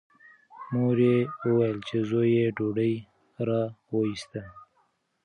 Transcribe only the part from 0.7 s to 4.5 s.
مور یې وویل چې زوی یې ډوډۍ راوایسته.